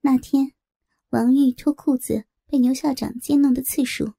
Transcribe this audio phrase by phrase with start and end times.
[0.00, 0.52] 那天，
[1.10, 4.12] 王玉脱裤子被牛校长监弄的次数，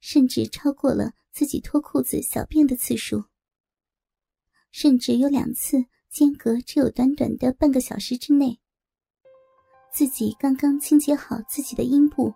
[0.00, 3.24] 甚至超过了自己脱裤子小便的次数。
[4.72, 8.58] 甚至有两次间隔只有短短的半个小时之内，
[9.92, 12.34] 自己刚刚清洁好自己的阴部，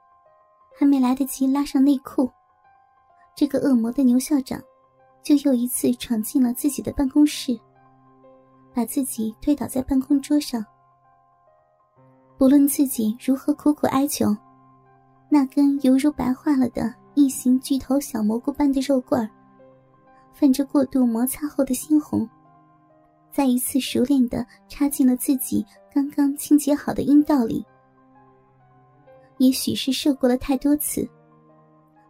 [0.78, 2.30] 还没来得及拉上内裤，
[3.36, 4.62] 这个恶魔的牛校长
[5.22, 7.58] 就又一次闯进了自己的办公室，
[8.72, 10.64] 把自己推倒在办公桌上。
[12.42, 14.36] 不论自己如何苦苦哀求，
[15.28, 19.30] 那根犹如白化了的异形巨头小蘑菇般的肉棍儿，
[20.34, 22.28] 泛着过度摩擦后的鲜红，
[23.30, 27.64] 再一次熟练的插进了自己刚刚清洁好的阴道里。
[29.38, 31.08] 也许是射过了太多次，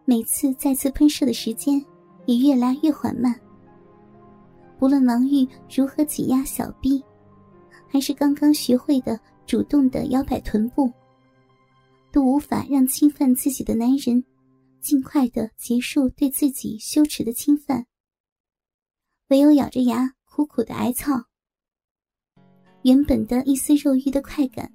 [0.07, 1.79] 每次再次喷射的时间
[2.25, 3.39] 也越来越缓慢。
[4.79, 7.05] 不论王玉如何挤压小臂，
[7.87, 9.21] 还是刚刚学会的。
[9.47, 10.91] 主动的摇摆臀部，
[12.11, 14.25] 都无法让侵犯自己的男人
[14.81, 17.87] 尽快的结束对自己羞耻的侵犯。
[19.29, 21.25] 唯有咬着牙苦苦的挨操，
[22.83, 24.73] 原本的一丝肉欲的快感，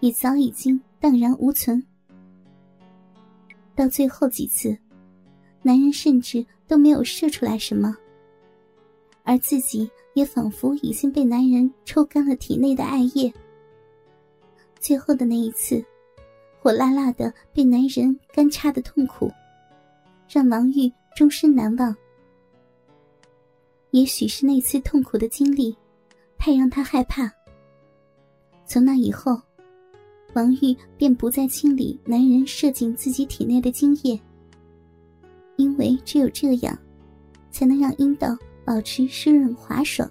[0.00, 1.84] 也早已经荡然无存。
[3.74, 4.76] 到最后几次，
[5.62, 7.96] 男人甚至都没有射出来什么，
[9.22, 13.32] 而自己也仿佛已经被男人抽干了体内的爱液。
[14.84, 15.82] 最后的那一次，
[16.60, 19.32] 火辣辣的被男人干插的痛苦，
[20.28, 21.96] 让王玉终身难忘。
[23.92, 25.74] 也许是那次痛苦的经历，
[26.36, 27.32] 太让他害怕。
[28.66, 29.40] 从那以后，
[30.34, 34.20] 王玉便不再清理男人射进自己体内的精液，
[35.56, 36.78] 因为只有这样，
[37.50, 40.06] 才能让阴道保持湿润滑爽，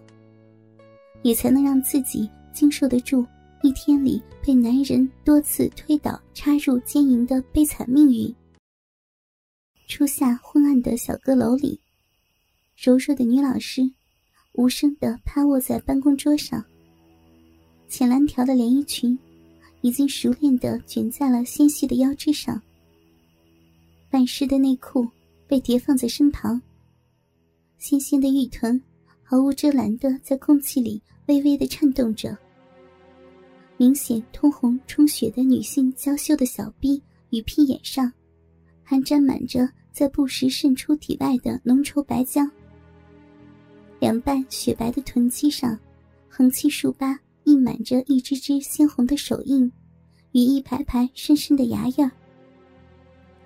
[1.21, 3.23] 也才能让自己经受得住。
[3.63, 8.35] 一天里被男人多次推倒、插入奸淫的悲惨命运。
[9.87, 11.79] 初夏昏暗的小阁楼里，
[12.75, 13.89] 柔弱的女老师
[14.51, 16.61] 无声的趴卧在办公桌上。
[17.87, 19.17] 浅蓝条的连衣裙
[19.79, 22.61] 已经熟练的卷在了纤细的腰肢上。
[24.09, 25.07] 半湿的内裤
[25.47, 26.61] 被叠放在身旁。
[27.77, 28.81] 纤纤的玉臀
[29.21, 32.37] 毫无遮拦的在空气里微微的颤动着。
[33.83, 38.09] 明显通红充血的女性娇羞的小臂与屁眼上，
[38.81, 42.49] 还沾满着在不时渗出体外的浓稠白浆。
[43.99, 45.77] 两半雪白的臀肌上，
[46.29, 49.69] 横七竖八印满着一只只鲜红的手印，
[50.31, 52.09] 与一排排深深的牙印。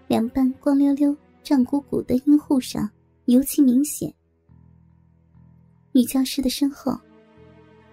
[0.07, 2.87] 两半光溜溜、胀鼓鼓的阴户上
[3.25, 4.13] 尤其明显。
[5.93, 6.95] 女教师的身后，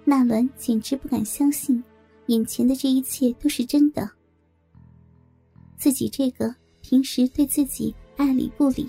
[0.04, 1.82] 纳伦简直不敢相信。
[2.26, 4.10] 眼前的这一切都是真的。
[5.76, 8.88] 自己这个平时对自己爱理不理，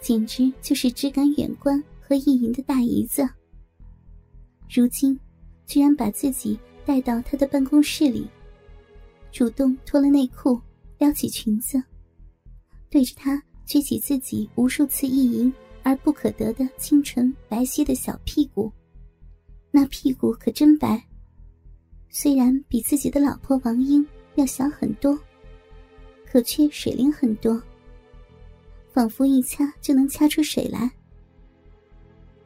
[0.00, 3.28] 简直就是只敢远观和意淫的大姨子，
[4.68, 5.18] 如今
[5.66, 8.26] 居然把自己带到他的办公室里，
[9.30, 10.60] 主动脱了内裤，
[10.98, 11.80] 撩起裙子，
[12.90, 15.52] 对着他撅起自己无数次意淫
[15.82, 18.72] 而不可得的清纯白皙的小屁股，
[19.70, 21.02] 那屁股可真白。
[22.16, 25.18] 虽然比自己的老婆王英要小很多，
[26.24, 27.60] 可却水灵很多，
[28.92, 30.88] 仿佛一掐就能掐出水来。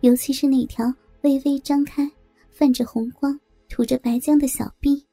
[0.01, 0.91] 尤其是那条
[1.21, 2.11] 微微张开、
[2.49, 5.07] 泛着红光、吐着白浆的小臂，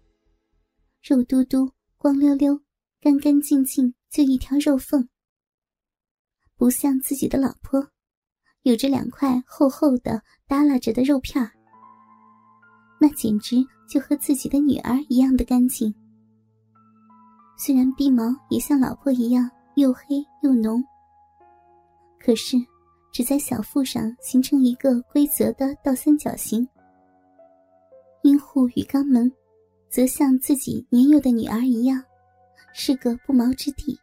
[1.04, 2.58] 肉嘟嘟、光溜溜、
[3.02, 5.10] 干干净净，就一条肉缝，
[6.56, 7.90] 不像自己的老婆，
[8.62, 11.52] 有着两块厚厚的耷拉着的肉片。
[13.02, 15.94] 那简直就和自己的女儿一样的干净。
[17.58, 20.84] 虽然鼻毛也像老婆一样又黑又浓，
[22.20, 22.58] 可是
[23.14, 26.68] 只在小腹上形成一个规则的倒三角形。
[28.24, 29.32] 阴户与肛门，
[29.90, 32.04] 则像自己年幼的女儿一样，
[32.74, 33.98] 是个不毛之地。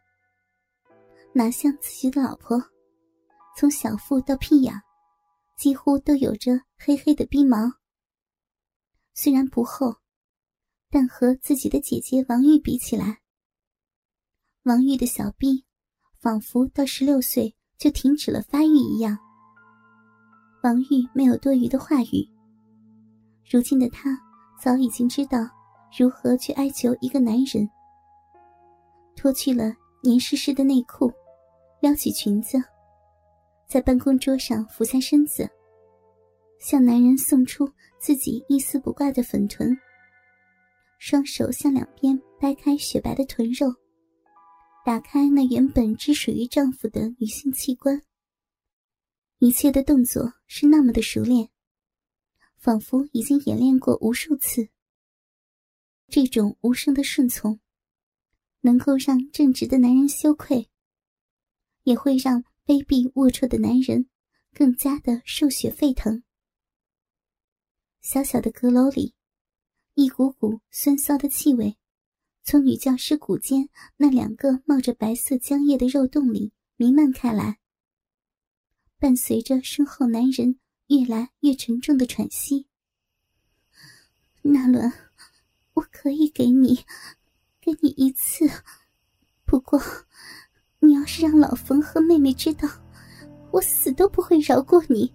[1.33, 2.59] 哪像自己的老婆，
[3.57, 4.73] 从小腹到屁眼，
[5.57, 7.57] 几乎都有着黑黑的鼻毛。
[9.13, 9.97] 虽然不厚，
[10.89, 13.19] 但和自己的姐姐王玉比起来，
[14.63, 15.65] 王玉的小臂
[16.19, 19.17] 仿佛到十六岁就停止了发育一样。
[20.63, 22.27] 王玉没有多余的话语。
[23.49, 24.17] 如今的他
[24.59, 25.39] 早已经知道
[25.97, 27.69] 如何去哀求一个男人。
[29.15, 31.11] 脱去了黏湿湿的内裤，
[31.81, 32.57] 撩起裙子，
[33.67, 35.47] 在办公桌上俯下身子，
[36.63, 37.71] 向男人送出。
[37.99, 39.79] 自己一丝不挂的粉臀，
[40.99, 43.73] 双手向两边掰开雪白的臀肉，
[44.85, 48.01] 打开那原本只属于丈夫的女性器官。
[49.39, 51.47] 一切的动作是那么的熟练，
[52.57, 54.67] 仿佛已经演练过无数次。
[56.09, 57.61] 这种无声的顺从，
[58.59, 60.69] 能够让正直的男人羞愧，
[61.83, 64.09] 也会让卑鄙龌龊的男人
[64.53, 66.21] 更加的兽血沸腾。
[68.03, 69.15] 小小的阁楼里，
[69.93, 71.77] 一股股酸骚的气味
[72.43, 77.59] 从女教师骨间那两个冒着白色浆液的肉洞里弥漫开来，
[78.99, 82.67] 伴随着身后男人越来越沉重的喘息。
[84.41, 84.91] 纳伦，
[85.75, 86.83] 我可以给你，
[87.61, 88.45] 给你一次，
[89.45, 89.81] 不过
[90.79, 92.67] 你要是让老冯和妹妹知道，
[93.53, 95.09] 我死都不会饶过你。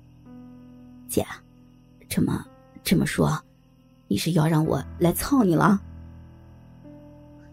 [1.06, 1.22] 姐，
[2.08, 2.46] 这么。
[2.88, 3.38] 这么说，
[4.06, 5.78] 你是要让我来操你了？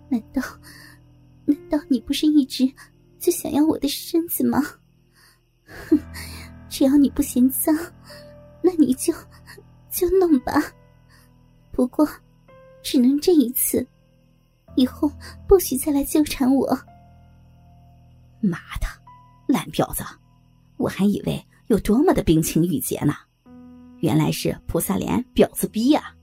[0.08, 0.42] 难道，
[1.44, 2.66] 难道你不是一直
[3.20, 4.62] 就想要我的身子吗？
[5.90, 6.00] 哼，
[6.70, 7.76] 只要你不嫌脏，
[8.62, 9.14] 那你就
[9.92, 10.54] 就弄吧。
[11.74, 12.08] 不过，
[12.82, 13.86] 只能这一次，
[14.78, 15.12] 以后
[15.50, 16.66] 不许再来纠缠我。
[18.40, 18.88] 妈的，
[19.48, 20.02] 烂婊子！
[20.78, 23.14] 我还以为有多么的冰清玉洁呢。
[24.00, 26.14] 原来是菩萨脸婊子逼呀！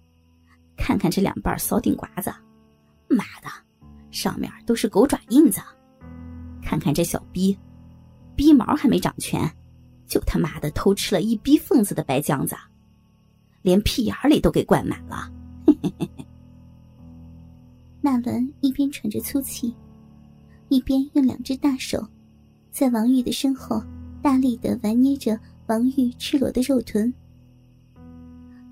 [0.76, 2.32] 看看这两瓣骚顶瓜子，
[3.08, 3.48] 妈的，
[4.10, 5.60] 上面都是狗爪印子。
[6.62, 7.56] 看看这小逼，
[8.34, 9.48] 逼毛还没长全，
[10.06, 12.56] 就他妈的偷吃了一逼缝子的白浆子，
[13.62, 15.30] 连屁眼里都给灌满了。
[15.66, 16.26] 嘿嘿嘿嘿。
[18.00, 19.74] 纳伦一边喘着粗气，
[20.68, 22.04] 一边用两只大手，
[22.70, 23.82] 在王玉的身后
[24.20, 27.12] 大力的玩捏着王玉赤裸的肉臀。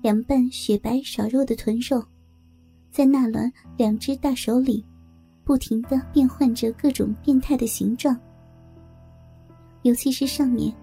[0.01, 2.03] 两瓣雪白少肉的臀肉，
[2.89, 4.83] 在纳兰两只大手里，
[5.43, 8.17] 不停的变换着各种变态的形状。
[9.83, 10.73] 尤其是上面，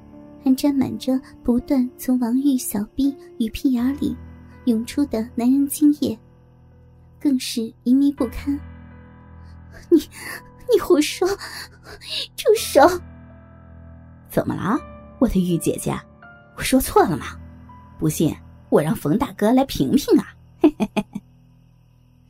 [0.45, 4.17] 还沾满着不断从王玉小臂与屁眼里
[4.67, 6.17] 涌出的男人精液，
[7.21, 8.59] 更是淫靡不堪。
[9.91, 9.99] 你，
[10.73, 11.27] 你胡说！
[12.37, 12.81] 住手！
[14.29, 14.79] 怎么了，
[15.19, 15.93] 我的玉姐姐？
[16.57, 17.37] 我说错了吗？
[17.99, 18.33] 不信。
[18.71, 20.35] 我让冯大哥来评评啊！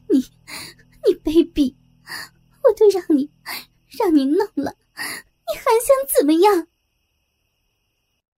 [0.08, 1.74] 你，你卑鄙！
[2.62, 3.30] 我都让你，
[3.98, 6.68] 让你弄了，你还想怎么样？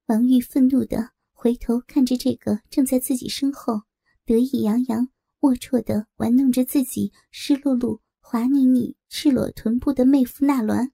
[0.06, 3.82] 王玉愤怒的回头看着这个正在自己身后
[4.24, 5.08] 得意洋洋、
[5.40, 10.90] 龌龊的玩弄着自己湿漉漉、滑腻腻、赤裸臀部的妹夫纳鸾。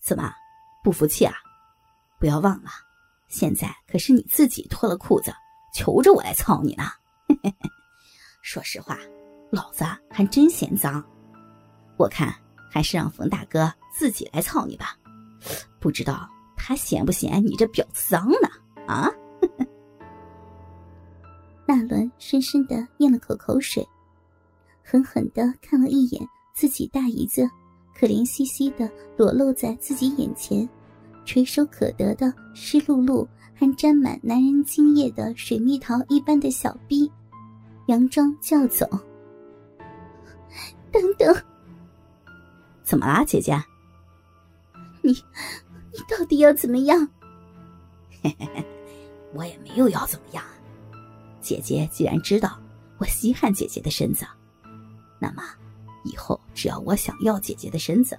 [0.00, 0.32] 怎么，
[0.82, 1.34] 不服气啊？
[2.18, 2.70] 不要忘了，
[3.28, 5.32] 现在可是你自己脱了裤子。
[5.76, 6.84] 求着我来操你呢！
[8.40, 8.98] 说实话，
[9.50, 11.04] 老子还真嫌脏。
[11.98, 12.34] 我看
[12.70, 14.96] 还是让冯大哥自己来操你吧，
[15.78, 16.26] 不知道
[16.56, 18.48] 他嫌不嫌你这婊子脏呢？
[18.88, 19.10] 啊！
[21.68, 23.86] 纳伦深深的咽了口口水，
[24.82, 27.46] 狠狠的看了一眼自己大姨子，
[27.94, 30.66] 可怜兮兮的裸露在自己眼前，
[31.26, 33.28] 垂手可得的湿漉漉。
[33.58, 37.10] 还沾满男人精液的水蜜桃一般的小逼，
[37.86, 38.86] 佯装叫走。
[40.92, 41.34] 等等，
[42.84, 43.58] 怎么啦，姐姐？
[45.00, 47.08] 你，你到底要怎么样？
[48.22, 48.66] 嘿嘿嘿，
[49.32, 50.44] 我也没有要怎么样。
[51.40, 52.60] 姐姐既然知道
[52.98, 54.26] 我稀罕姐姐的身子，
[55.18, 55.42] 那么
[56.04, 58.18] 以后只要我想要姐姐的身子，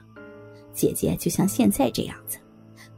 [0.73, 2.39] 姐姐就像现在这样子。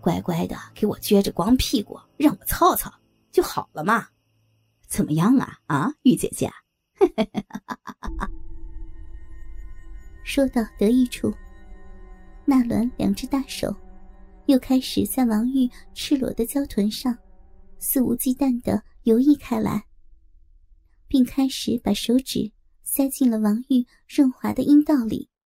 [0.01, 2.93] 乖乖的给我撅着光屁股，让我操操
[3.31, 4.07] 就好了嘛？
[4.87, 5.59] 怎么样啊？
[5.67, 6.51] 啊，玉姐姐！
[10.23, 11.33] 说到得意处，
[12.45, 13.75] 纳伦两只大手
[14.47, 17.17] 又开始在王玉赤裸的娇臀上
[17.77, 19.85] 肆无忌惮的游弋开来，
[21.07, 22.51] 并开始把手指
[22.83, 25.28] 塞进了王玉润滑的阴道里。